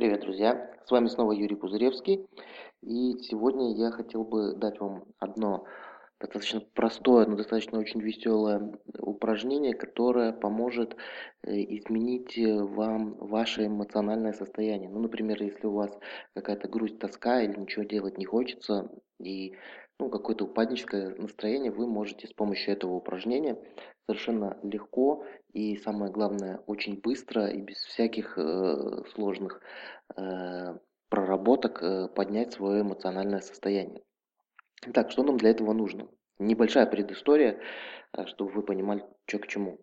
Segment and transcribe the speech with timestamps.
[0.00, 0.70] Привет, друзья!
[0.86, 2.26] С вами снова Юрий Пузыревский.
[2.80, 5.66] И сегодня я хотел бы дать вам одно
[6.18, 10.96] достаточно простое, но достаточно очень веселое упражнение, которое поможет
[11.42, 14.88] э, изменить э, вам ваше эмоциональное состояние.
[14.88, 15.90] Ну, например, если у вас
[16.34, 19.52] какая-то грусть, тоска или ничего делать не хочется, и
[20.00, 23.56] ну, какое-то упадническое настроение, вы можете с помощью этого упражнения
[24.06, 29.60] совершенно легко и, самое главное, очень быстро и без всяких э, сложных
[30.16, 30.78] э,
[31.08, 34.02] проработок э, поднять свое эмоциональное состояние.
[34.94, 36.08] Так, что нам для этого нужно?
[36.38, 37.60] Небольшая предыстория,
[38.16, 39.78] э, чтобы вы понимали, что к чему.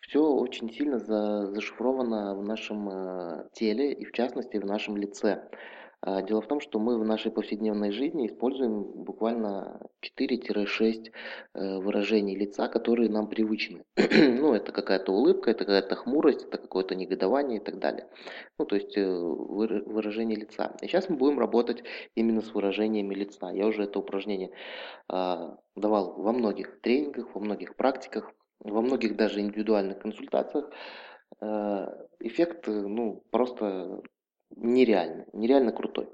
[0.00, 5.50] Все очень сильно зашифровано в нашем э, теле и, в частности, в нашем лице.
[6.00, 9.80] А, дело в том, что мы в нашей повседневной жизни используем буквально
[10.18, 11.10] 4-6
[11.54, 13.84] э, выражений лица, которые нам привычны.
[13.96, 18.06] ну, это какая-то улыбка, это какая-то хмурость, это какое-то негодование и так далее.
[18.58, 20.76] Ну, то есть э, выражение лица.
[20.82, 21.82] И сейчас мы будем работать
[22.14, 23.50] именно с выражениями лица.
[23.50, 24.52] Я уже это упражнение
[25.08, 30.70] а, давал во многих тренингах, во многих практиках, во многих даже индивидуальных консультациях.
[31.40, 31.88] Э,
[32.20, 34.00] эффект, ну, просто
[34.58, 36.08] нереально, нереально крутой.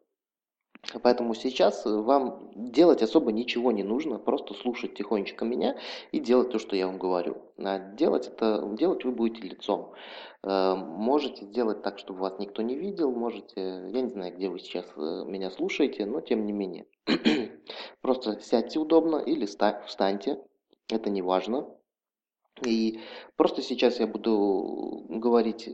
[1.03, 5.77] Поэтому сейчас вам делать особо ничего не нужно, просто слушать тихонечко меня
[6.13, 7.43] и делать то, что я вам говорю.
[7.59, 9.95] А делать это, делать вы будете лицом.
[10.43, 14.59] Э, можете сделать так, чтобы вас никто не видел, можете, я не знаю, где вы
[14.59, 16.87] сейчас э, меня слушаете, но тем не менее.
[18.03, 20.39] Просто сядьте удобно или встаньте,
[20.91, 21.67] это не важно.
[22.65, 23.01] И
[23.37, 25.69] просто сейчас я буду говорить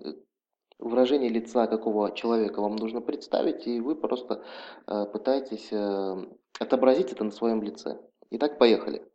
[0.81, 4.45] выражение лица какого человека вам нужно представить, и вы просто
[4.86, 6.27] э, пытаетесь э,
[6.59, 7.98] отобразить это на своем лице.
[8.31, 9.06] Итак, поехали.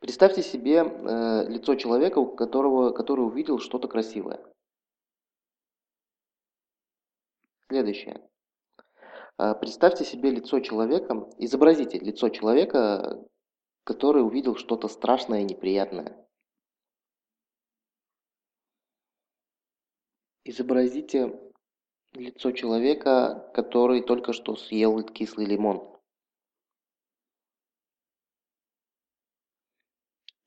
[0.00, 4.40] Представьте себе э, лицо человека, у которого, который увидел что-то красивое.
[7.68, 8.20] Следующее.
[9.38, 13.24] Э, представьте себе лицо человека, изобразите лицо человека,
[13.84, 16.23] который увидел что-то страшное и неприятное.
[20.46, 21.32] Изобразите
[22.12, 25.90] лицо человека, который только что съел кислый лимон.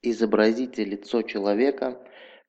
[0.04, 2.00] Изобразите лицо человека,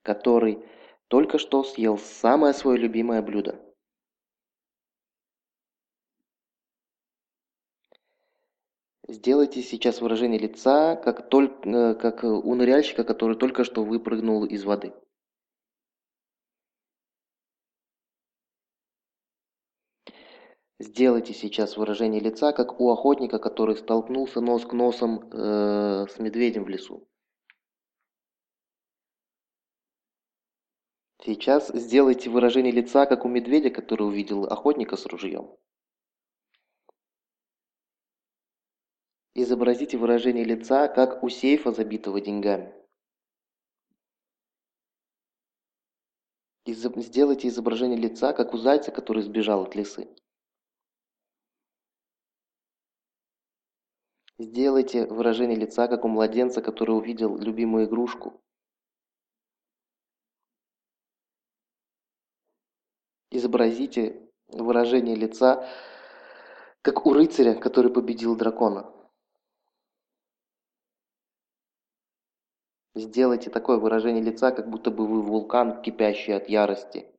[0.02, 0.62] который
[1.08, 3.58] только что съел самое свое любимое блюдо.
[9.08, 14.64] Сделайте сейчас выражение лица, как, только, э, как у ныряльщика, который только что выпрыгнул из
[14.64, 14.92] воды.
[20.80, 26.62] Сделайте сейчас выражение лица, как у охотника, который столкнулся нос к носом э, с медведем
[26.62, 27.08] в лесу.
[31.24, 35.50] Сейчас сделайте выражение лица, как у медведя, который увидел охотника с ружьем.
[39.34, 42.72] Изобразите выражение лица, как у сейфа, забитого деньгами.
[46.66, 50.08] Сделайте изображение лица, как у зайца, который сбежал от лисы.
[54.40, 58.40] Сделайте выражение лица, как у младенца, который увидел любимую игрушку.
[63.30, 65.68] Изобразите выражение лица,
[66.82, 68.92] как у рыцаря, который победил дракона.
[72.94, 77.12] Сделайте такое выражение лица, как будто бы вы вулкан, кипящий от ярости.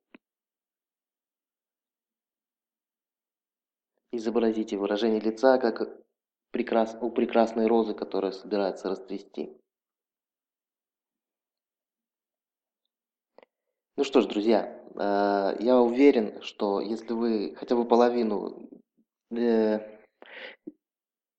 [4.12, 6.00] Изобразите выражение лица, как
[6.52, 6.98] прекрас...
[7.02, 9.58] у прекрасной розы, которая собирается расцвести.
[13.98, 18.70] Ну что ж, друзья, э, я уверен, что если вы хотя бы половину
[19.32, 19.80] э,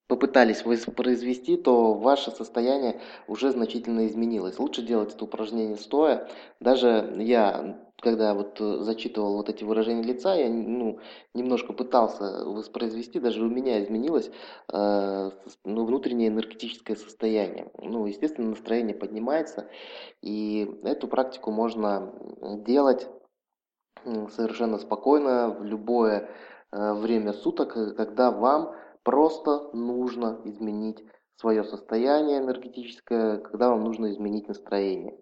[0.07, 4.59] попытались воспроизвести, то ваше состояние уже значительно изменилось.
[4.59, 6.29] Лучше делать это упражнение стоя.
[6.59, 10.99] Даже я когда вот э, зачитывал вот эти выражения лица, я ну,
[11.35, 14.31] немножко пытался воспроизвести, даже у меня изменилось
[14.73, 15.31] э,
[15.65, 17.71] ну, внутреннее энергетическое состояние.
[17.79, 19.69] Ну, естественно, настроение поднимается,
[20.23, 22.13] и эту практику можно
[22.65, 23.09] делать
[24.05, 26.31] совершенно спокойно в любое
[26.73, 31.05] э, время суток, когда вам просто нужно изменить
[31.37, 35.19] свое состояние энергетическое, когда вам нужно изменить настроение.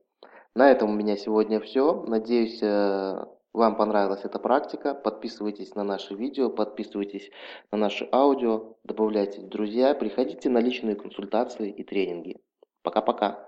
[0.55, 2.03] На этом у меня сегодня все.
[2.07, 4.95] Надеюсь, э, вам понравилась эта практика.
[4.95, 7.31] Подписывайтесь на наши видео, подписывайтесь
[7.73, 12.41] на наши аудио, добавляйтесь в друзья, приходите на личные консультации и тренинги.
[12.83, 13.48] Пока-пока.